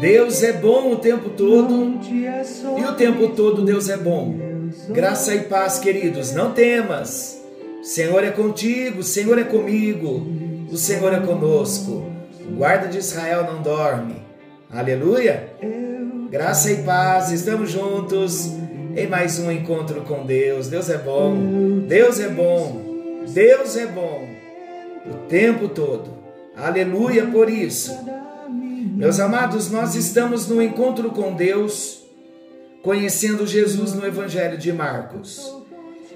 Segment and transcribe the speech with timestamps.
[0.00, 1.98] Deus é bom o tempo todo
[2.78, 4.34] e o tempo todo Deus é bom.
[4.90, 7.42] Graça e paz, queridos, não temas.
[7.80, 10.26] O Senhor é contigo, o Senhor é comigo,
[10.70, 12.04] o Senhor é conosco.
[12.48, 14.16] O guarda de Israel não dorme.
[14.70, 15.50] Aleluia!
[16.30, 18.50] Graça e paz, estamos juntos
[18.96, 20.68] em mais um encontro com Deus.
[20.68, 21.34] Deus é bom,
[21.86, 24.28] Deus é bom, Deus é bom
[25.08, 26.10] o tempo todo.
[26.56, 27.96] Aleluia por isso.
[28.96, 32.02] Meus amados, nós estamos no encontro com Deus,
[32.82, 35.54] conhecendo Jesus no Evangelho de Marcos.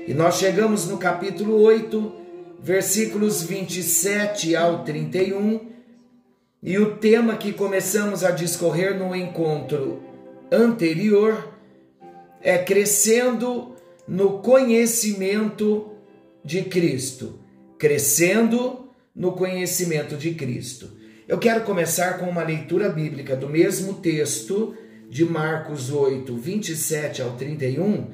[0.08, 2.10] E nós chegamos no capítulo 8,
[2.58, 5.60] versículos 27 ao 31,
[6.62, 10.02] e o tema que começamos a discorrer no encontro
[10.50, 11.52] anterior
[12.40, 13.76] é crescendo
[14.08, 15.90] no conhecimento
[16.42, 17.40] de Cristo.
[17.76, 20.98] Crescendo no conhecimento de Cristo.
[21.30, 24.74] Eu quero começar com uma leitura bíblica do mesmo texto
[25.08, 28.08] de Marcos 8, 27 ao 31.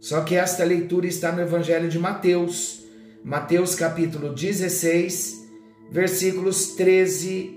[0.00, 2.82] Só que esta leitura está no Evangelho de Mateus,
[3.22, 5.48] Mateus capítulo 16,
[5.92, 7.56] versículos 13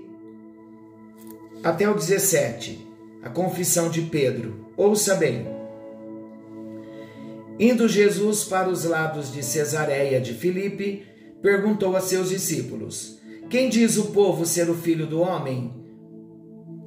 [1.64, 2.78] até o 17.
[3.24, 4.64] A confissão de Pedro.
[4.76, 5.44] Ouça bem.
[7.58, 11.04] Indo Jesus para os lados de Cesareia de Filipe,
[11.42, 13.17] perguntou a seus discípulos:
[13.48, 15.72] quem diz o povo ser o filho do homem?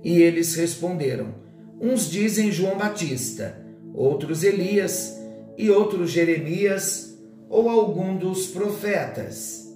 [0.03, 1.33] E eles responderam:
[1.79, 5.17] Uns dizem João Batista, outros Elias,
[5.57, 7.19] e outros Jeremias,
[7.49, 9.75] ou algum dos profetas.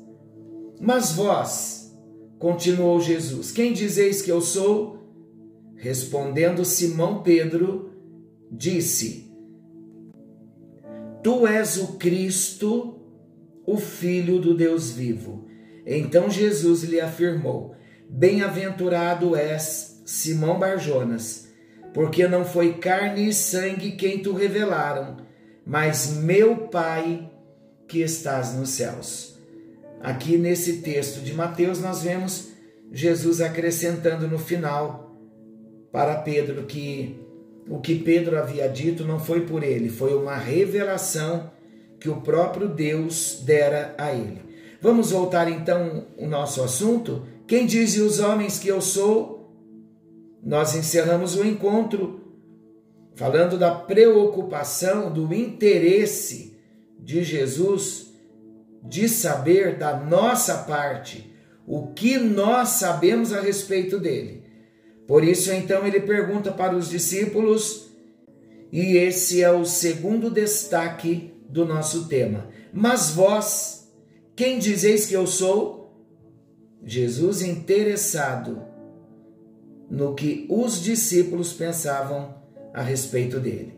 [0.80, 1.96] Mas vós,
[2.40, 4.96] continuou Jesus, quem dizeis que eu sou?
[5.76, 7.92] Respondendo Simão Pedro,
[8.52, 9.32] disse:
[11.24, 12.96] Tu és o Cristo,
[13.66, 15.45] o Filho do Deus vivo.
[15.86, 17.76] Então Jesus lhe afirmou:
[18.10, 21.48] Bem-aventurado és, Simão Barjonas,
[21.94, 25.18] porque não foi carne e sangue quem tu revelaram,
[25.66, 27.32] mas meu Pai
[27.88, 29.36] que estás nos céus.
[30.02, 32.50] Aqui nesse texto de Mateus nós vemos
[32.92, 35.16] Jesus acrescentando no final
[35.92, 37.20] para Pedro que
[37.68, 41.52] o que Pedro havia dito não foi por ele, foi uma revelação
[42.00, 44.42] que o próprio Deus dera a ele.
[44.86, 47.26] Vamos voltar então o nosso assunto?
[47.48, 49.52] Quem dizem os homens que eu sou?
[50.44, 52.22] Nós encerramos o encontro
[53.16, 56.56] falando da preocupação, do interesse
[57.00, 58.14] de Jesus
[58.84, 61.34] de saber da nossa parte
[61.66, 64.44] o que nós sabemos a respeito dele.
[65.08, 67.90] Por isso, então, ele pergunta para os discípulos,
[68.72, 72.50] e esse é o segundo destaque do nosso tema.
[72.72, 73.75] Mas vós,
[74.36, 75.94] quem dizeis que eu sou?
[76.84, 78.62] Jesus interessado
[79.90, 82.36] no que os discípulos pensavam
[82.74, 83.74] a respeito dele.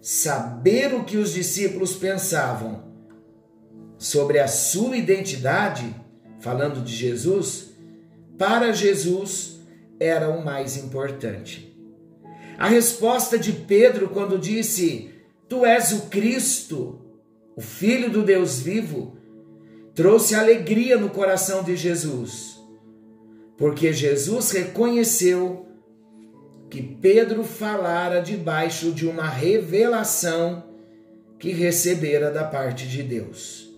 [0.00, 2.84] Saber o que os discípulos pensavam
[3.98, 5.94] sobre a sua identidade,
[6.38, 7.70] falando de Jesus,
[8.38, 9.58] para Jesus
[9.98, 11.76] era o mais importante.
[12.58, 15.10] A resposta de Pedro quando disse:
[15.48, 17.00] Tu és o Cristo,
[17.56, 19.15] o Filho do Deus vivo,
[19.96, 22.62] trouxe alegria no coração de Jesus,
[23.56, 25.66] porque Jesus reconheceu
[26.68, 30.64] que Pedro falara debaixo de uma revelação
[31.38, 33.74] que recebera da parte de Deus.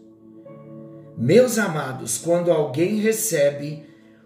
[1.17, 3.85] Meus amados, quando alguém recebe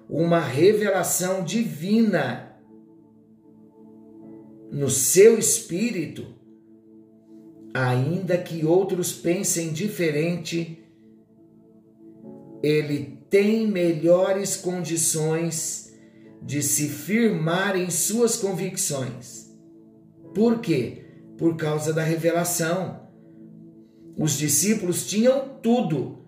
[0.08, 2.56] uma revelação divina
[4.70, 6.26] no seu espírito,
[7.74, 10.81] ainda que outros pensem diferente,
[12.62, 15.92] ele tem melhores condições
[16.40, 19.50] de se firmar em suas convicções.
[20.34, 21.04] Por quê?
[21.36, 23.08] Por causa da revelação.
[24.16, 26.18] Os discípulos tinham tudo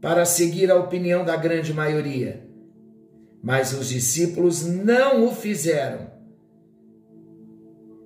[0.00, 2.46] para seguir a opinião da grande maioria,
[3.42, 6.12] mas os discípulos não o fizeram.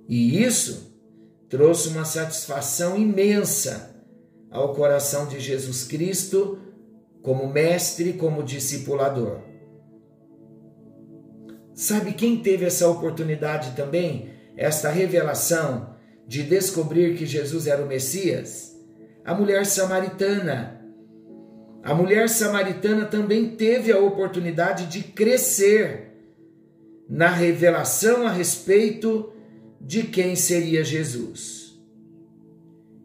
[0.07, 0.97] E isso
[1.49, 4.03] trouxe uma satisfação imensa
[4.49, 6.57] ao coração de Jesus Cristo
[7.21, 9.41] como mestre, como discipulador.
[11.73, 14.39] Sabe quem teve essa oportunidade também?
[14.59, 15.95] esta revelação
[16.27, 18.77] de descobrir que Jesus era o Messias?
[19.23, 20.83] A mulher samaritana.
[21.81, 26.11] A mulher samaritana também teve a oportunidade de crescer
[27.09, 29.31] na revelação a respeito
[29.79, 31.79] de quem seria Jesus.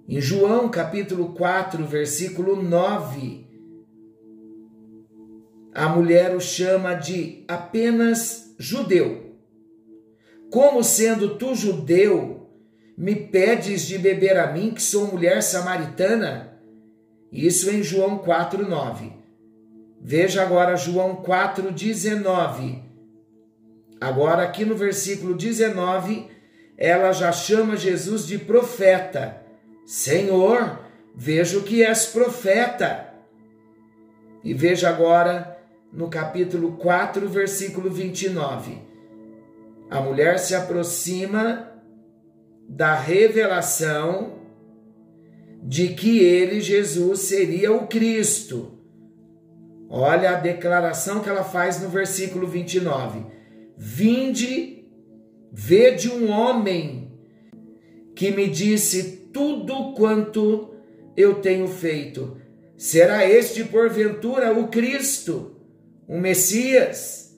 [0.08, 3.44] Em João capítulo 4, versículo 9,
[5.74, 9.34] a mulher o chama de apenas judeu.
[10.50, 12.48] Como sendo tu judeu,
[12.96, 16.56] me pedes de beber a mim, que sou mulher samaritana?
[17.32, 19.12] Isso em João 4, 9.
[20.00, 22.84] Veja agora João 4, 19.
[24.00, 26.28] Agora, aqui no versículo 19,
[26.76, 29.42] ela já chama Jesus de profeta.
[29.84, 30.78] Senhor,
[31.16, 33.12] vejo que és profeta.
[34.44, 35.53] E veja agora
[35.94, 38.79] no capítulo 4, versículo 29.
[39.88, 41.70] A mulher se aproxima
[42.69, 44.41] da revelação
[45.62, 48.73] de que ele, Jesus, seria o Cristo.
[49.88, 53.25] Olha a declaração que ela faz no versículo 29.
[53.76, 54.85] Vinde,
[55.52, 57.12] vede um homem
[58.14, 60.75] que me disse tudo quanto
[61.17, 62.37] eu tenho feito.
[62.76, 65.55] Será este, porventura, o Cristo,
[66.06, 67.36] o Messias?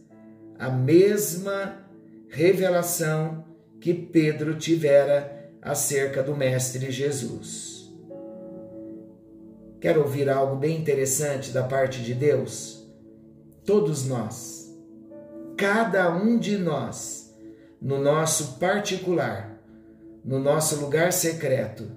[0.58, 1.84] A mesma
[2.28, 3.44] revelação
[3.80, 7.92] que Pedro tivera acerca do Mestre Jesus.
[9.80, 12.88] Quer ouvir algo bem interessante da parte de Deus?
[13.64, 14.56] Todos nós
[15.56, 17.34] cada um de nós,
[17.80, 19.58] no nosso particular,
[20.22, 21.90] no nosso lugar secreto,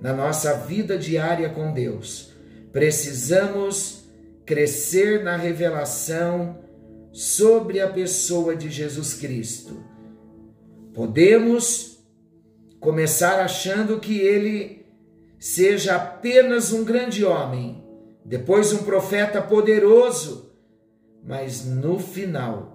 [0.00, 2.32] na nossa vida diária com Deus,
[2.72, 4.01] precisamos
[4.44, 6.58] crescer na revelação
[7.12, 9.84] sobre a pessoa de Jesus Cristo.
[10.94, 12.02] Podemos
[12.80, 14.86] começar achando que ele
[15.38, 17.82] seja apenas um grande homem,
[18.24, 20.52] depois um profeta poderoso,
[21.24, 22.72] mas no final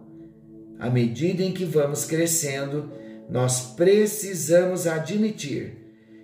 [0.80, 2.92] à medida em que vamos crescendo,
[3.30, 5.76] nós precisamos admitir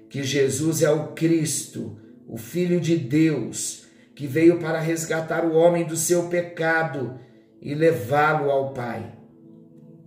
[0.10, 1.98] que Jesus é o Cristo,
[2.28, 3.83] o Filho de Deus,
[4.16, 7.20] que veio para resgatar o homem do seu pecado
[7.62, 9.14] e levá-lo ao Pai.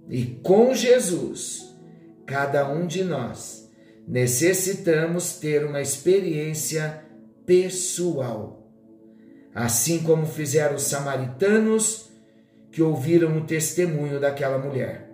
[0.09, 1.75] E com Jesus,
[2.25, 3.71] cada um de nós
[4.07, 7.03] necessitamos ter uma experiência
[7.45, 8.71] pessoal.
[9.55, 12.11] Assim como fizeram os samaritanos
[12.71, 15.11] que ouviram o testemunho daquela mulher.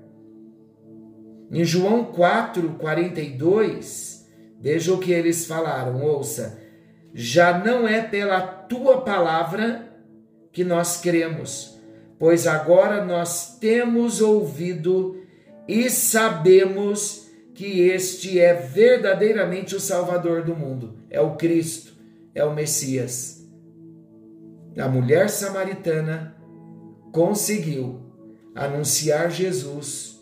[1.51, 4.27] Em João 4, 42,
[4.61, 6.62] veja o que eles falaram, ouça.
[7.15, 9.89] Já não é pela tua palavra
[10.51, 11.79] que nós cremos,
[12.19, 15.23] pois agora nós temos ouvido
[15.67, 21.93] e sabemos que este é verdadeiramente o Salvador do mundo, é o Cristo,
[22.35, 23.47] é o Messias.
[24.77, 26.35] A mulher samaritana
[27.13, 28.01] conseguiu
[28.55, 30.19] anunciar Jesus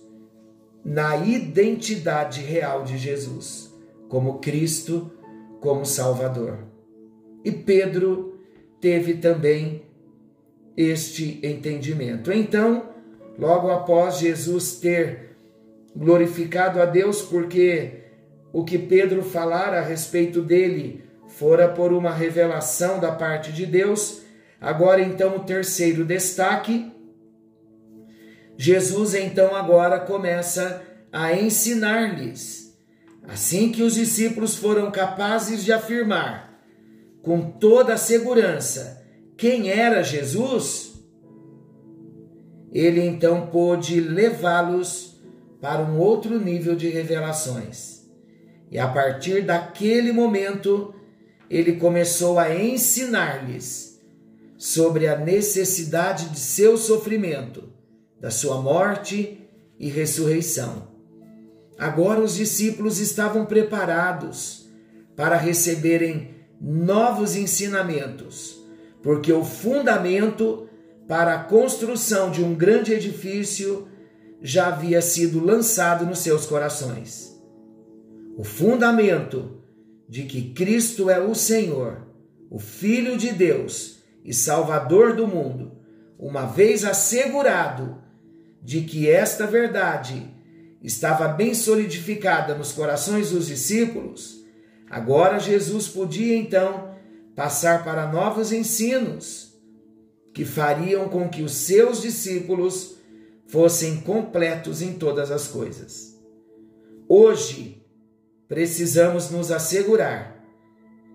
[0.85, 3.73] na identidade real de Jesus,
[4.09, 5.11] como Cristo,
[5.61, 6.70] como Salvador.
[7.45, 8.41] E Pedro
[8.81, 9.83] teve também
[10.77, 12.33] este entendimento.
[12.33, 12.91] Então,
[13.39, 15.37] logo após Jesus ter
[15.95, 18.05] glorificado a Deus, porque
[18.53, 24.23] o que Pedro falara a respeito dele fora por uma revelação da parte de Deus,
[24.61, 26.93] Agora, então, o terceiro destaque.
[28.59, 32.77] Jesus, então, agora começa a ensinar-lhes.
[33.27, 36.50] Assim que os discípulos foram capazes de afirmar,
[37.23, 39.05] com toda a segurança,
[39.37, 40.95] quem era Jesus,
[42.73, 45.21] ele então pôde levá-los
[45.61, 48.01] para um outro nível de revelações.
[48.71, 50.95] E a partir daquele momento,
[51.49, 54.01] ele começou a ensinar-lhes
[54.57, 57.73] sobre a necessidade de seu sofrimento,
[58.21, 59.41] da sua morte
[59.79, 60.89] e ressurreição.
[61.79, 64.69] Agora os discípulos estavam preparados
[65.17, 68.61] para receberem novos ensinamentos,
[69.03, 70.69] porque o fundamento
[71.09, 73.89] para a construção de um grande edifício
[74.43, 77.37] já havia sido lançado nos seus corações.
[78.37, 79.61] O fundamento
[80.09, 82.07] de que Cristo é o Senhor,
[82.51, 85.73] o Filho de Deus, e Salvador do mundo,
[86.19, 87.99] uma vez assegurado
[88.63, 90.29] de que esta verdade
[90.83, 94.40] estava bem solidificada nos corações dos discípulos,
[94.91, 96.95] agora Jesus podia então
[97.35, 99.55] passar para novos ensinos
[100.35, 102.97] que fariam com que os seus discípulos
[103.47, 106.17] fossem completos em todas as coisas.
[107.09, 107.85] Hoje,
[108.47, 110.45] precisamos nos assegurar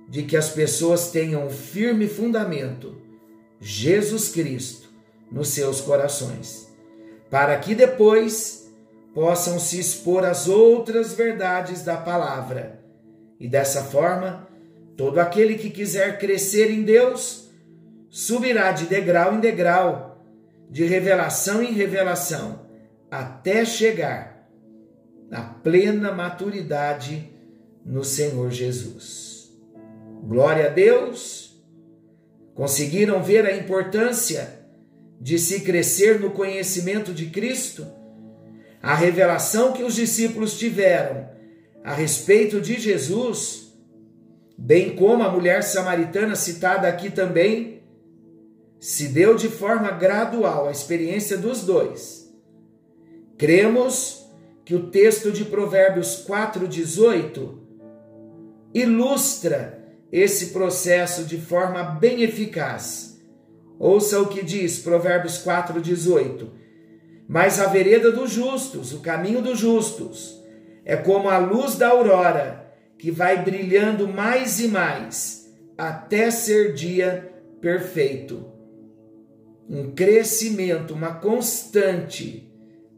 [0.09, 3.01] de que as pessoas tenham um firme fundamento,
[3.59, 4.89] Jesus Cristo,
[5.31, 6.67] nos seus corações,
[7.29, 8.71] para que depois
[9.13, 12.84] possam se expor às outras verdades da palavra.
[13.39, 14.47] E dessa forma,
[14.95, 17.49] todo aquele que quiser crescer em Deus
[18.09, 20.25] subirá de degrau em degrau,
[20.69, 22.65] de revelação em revelação,
[23.11, 24.47] até chegar
[25.31, 27.29] à plena maturidade
[27.85, 29.53] no Senhor Jesus.
[30.23, 31.61] Glória a Deus!
[32.53, 34.61] Conseguiram ver a importância
[35.19, 37.85] de se crescer no conhecimento de Cristo?
[38.81, 41.34] A revelação que os discípulos tiveram
[41.85, 43.71] a respeito de Jesus,
[44.57, 47.83] bem como a mulher samaritana citada aqui também,
[48.79, 52.33] se deu de forma gradual a experiência dos dois.
[53.37, 54.25] Cremos
[54.65, 57.59] que o texto de Provérbios 4:18
[58.73, 59.79] ilustra
[60.11, 63.21] esse processo de forma bem eficaz.
[63.77, 66.65] Ouça o que diz Provérbios 4:18
[67.27, 70.44] mas a vereda dos justos, o caminho dos justos,
[70.85, 77.33] é como a luz da aurora, que vai brilhando mais e mais, até ser dia
[77.59, 78.45] perfeito.
[79.67, 82.47] Um crescimento, uma constante,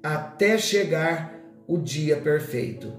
[0.03, 1.33] até chegar
[1.65, 2.93] o dia perfeito.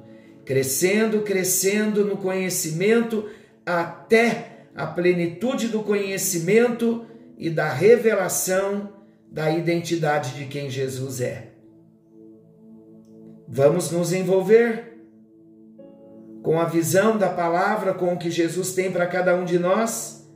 [0.45, 3.29] Crescendo, crescendo no conhecimento,
[3.67, 7.05] até a plenitude do conhecimento
[7.37, 8.93] e da revelação
[9.31, 11.48] da identidade de quem Jesus é.
[13.51, 14.99] Vamos nos envolver
[16.43, 20.29] com a visão da palavra, com o que Jesus tem para cada um de nós.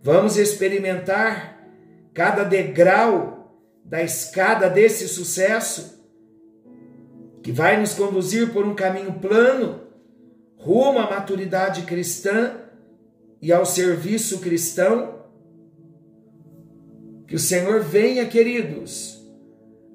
[0.00, 1.68] Vamos experimentar
[2.14, 6.00] cada degrau da escada desse sucesso
[7.42, 9.80] que vai nos conduzir por um caminho plano
[10.56, 12.60] rumo à maturidade cristã
[13.42, 15.24] e ao serviço cristão
[17.26, 19.19] que o Senhor venha, queridos,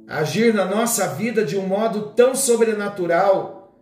[0.08, 3.76] agir na nossa vida de um modo tão sobrenatural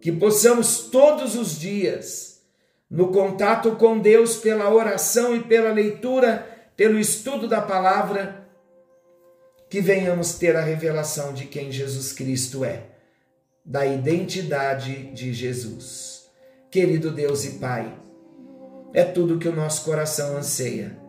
[0.00, 2.42] que possamos todos os dias,
[2.90, 8.48] no contato com Deus pela oração e pela leitura, pelo estudo da palavra,
[9.68, 12.84] que venhamos ter a revelação de quem Jesus Cristo é,
[13.64, 16.30] da identidade de Jesus.
[16.70, 17.92] Querido Deus e Pai,
[18.94, 21.08] é tudo que o nosso coração anseia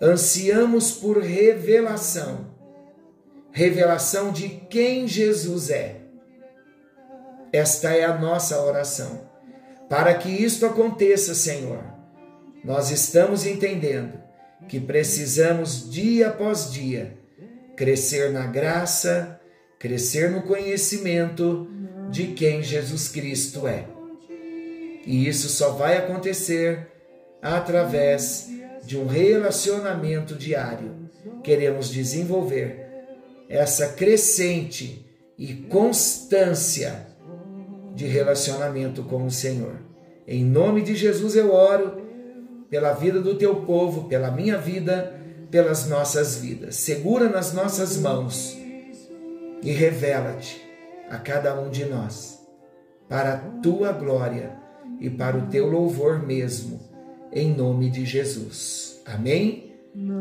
[0.00, 2.53] ansiamos por revelação
[3.54, 6.00] revelação de quem Jesus é.
[7.52, 9.30] Esta é a nossa oração.
[9.88, 11.84] Para que isto aconteça, Senhor,
[12.64, 14.20] nós estamos entendendo
[14.68, 17.16] que precisamos dia após dia
[17.76, 19.40] crescer na graça,
[19.78, 21.68] crescer no conhecimento
[22.10, 23.86] de quem Jesus Cristo é.
[25.06, 26.88] E isso só vai acontecer
[27.40, 28.48] através
[28.84, 31.08] de um relacionamento diário.
[31.42, 32.83] Queremos desenvolver
[33.56, 35.06] essa crescente
[35.38, 37.06] e constância
[37.94, 39.76] de relacionamento com o Senhor.
[40.26, 42.02] Em nome de Jesus eu oro
[42.68, 45.14] pela vida do teu povo, pela minha vida,
[45.50, 46.76] pelas nossas vidas.
[46.76, 48.58] Segura nas nossas mãos
[49.62, 50.60] e revela-te
[51.08, 52.40] a cada um de nós,
[53.08, 54.56] para a tua glória
[54.98, 56.80] e para o teu louvor mesmo
[57.32, 59.00] em nome de Jesus.
[59.06, 59.74] Amém?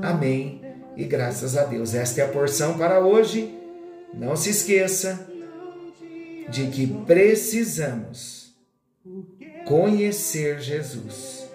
[0.03, 0.62] Amém.
[0.95, 1.93] E graças a Deus.
[1.93, 3.57] Esta é a porção para hoje.
[4.13, 5.27] Não se esqueça
[6.49, 8.53] de que precisamos
[9.65, 11.47] conhecer Jesus.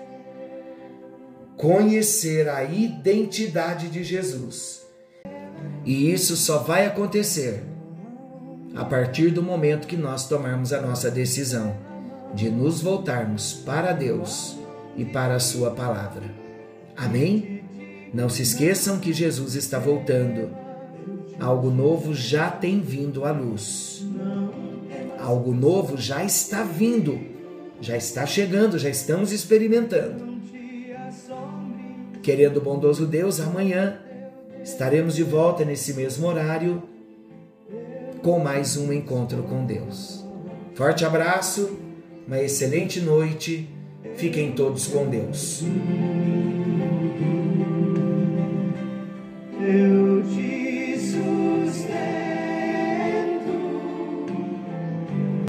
[1.56, 4.82] Conhecer a identidade de Jesus.
[5.84, 7.62] E isso só vai acontecer
[8.74, 11.76] a partir do momento que nós tomarmos a nossa decisão
[12.34, 14.56] de nos voltarmos para Deus
[14.96, 16.24] e para a Sua palavra.
[16.96, 17.57] Amém?
[18.12, 20.50] Não se esqueçam que Jesus está voltando.
[21.38, 24.06] Algo novo já tem vindo à luz.
[25.18, 27.18] Algo novo já está vindo,
[27.80, 30.38] já está chegando, já estamos experimentando.
[32.22, 33.98] Querendo o bondoso Deus, amanhã
[34.62, 36.82] estaremos de volta nesse mesmo horário
[38.22, 40.24] com mais um encontro com Deus.
[40.74, 41.78] Forte abraço,
[42.26, 43.68] uma excelente noite
[44.18, 45.62] Fiquem todos com Deus.
[49.68, 49.97] you.